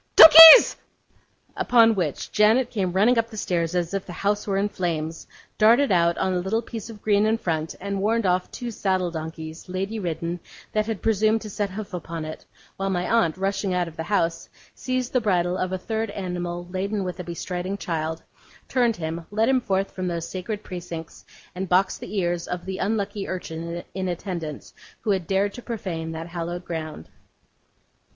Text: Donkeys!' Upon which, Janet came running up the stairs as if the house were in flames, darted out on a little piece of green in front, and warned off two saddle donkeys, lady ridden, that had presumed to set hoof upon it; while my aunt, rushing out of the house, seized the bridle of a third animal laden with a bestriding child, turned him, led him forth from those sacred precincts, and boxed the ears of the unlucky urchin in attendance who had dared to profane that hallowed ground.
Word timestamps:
Donkeys!' 0.15 0.77
Upon 1.55 1.93
which, 1.93 2.31
Janet 2.31 2.71
came 2.71 2.91
running 2.93 3.19
up 3.19 3.29
the 3.29 3.37
stairs 3.37 3.75
as 3.75 3.93
if 3.93 4.03
the 4.07 4.13
house 4.13 4.47
were 4.47 4.57
in 4.57 4.67
flames, 4.67 5.27
darted 5.59 5.91
out 5.91 6.17
on 6.17 6.33
a 6.33 6.39
little 6.39 6.63
piece 6.63 6.89
of 6.89 7.03
green 7.03 7.27
in 7.27 7.37
front, 7.37 7.75
and 7.79 8.01
warned 8.01 8.25
off 8.25 8.49
two 8.49 8.71
saddle 8.71 9.11
donkeys, 9.11 9.69
lady 9.69 9.99
ridden, 9.99 10.39
that 10.71 10.87
had 10.87 11.03
presumed 11.03 11.41
to 11.41 11.51
set 11.51 11.69
hoof 11.69 11.93
upon 11.93 12.25
it; 12.25 12.43
while 12.77 12.89
my 12.89 13.07
aunt, 13.07 13.37
rushing 13.37 13.75
out 13.75 13.87
of 13.87 13.95
the 13.95 14.01
house, 14.09 14.49
seized 14.73 15.13
the 15.13 15.21
bridle 15.21 15.55
of 15.55 15.71
a 15.71 15.77
third 15.77 16.09
animal 16.09 16.67
laden 16.71 17.03
with 17.03 17.19
a 17.19 17.23
bestriding 17.23 17.77
child, 17.77 18.23
turned 18.67 18.95
him, 18.95 19.27
led 19.29 19.47
him 19.49 19.61
forth 19.61 19.91
from 19.91 20.07
those 20.07 20.27
sacred 20.27 20.63
precincts, 20.63 21.23
and 21.53 21.69
boxed 21.69 21.99
the 21.99 22.17
ears 22.19 22.47
of 22.47 22.65
the 22.65 22.79
unlucky 22.79 23.27
urchin 23.27 23.83
in 23.93 24.07
attendance 24.07 24.73
who 25.01 25.11
had 25.11 25.27
dared 25.27 25.53
to 25.53 25.61
profane 25.61 26.11
that 26.11 26.29
hallowed 26.29 26.65
ground. 26.65 27.07